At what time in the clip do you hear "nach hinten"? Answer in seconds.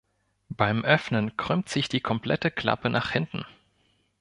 2.89-3.45